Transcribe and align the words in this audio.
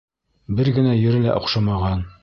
Бер 0.61 0.71
генә 0.79 0.95
ере 1.03 1.21
лә 1.27 1.39
оҡшамаған. 1.43 2.07